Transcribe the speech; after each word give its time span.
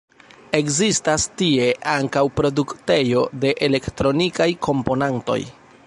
Ekzistas 0.59 1.25
tie 1.41 1.67
ankaŭ 1.91 2.23
produktejo 2.39 3.23
de 3.45 3.53
elektronikaj 3.69 4.49
komponantoj. 4.71 5.41